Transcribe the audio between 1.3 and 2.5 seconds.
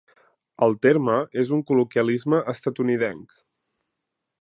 es un col·loquialisme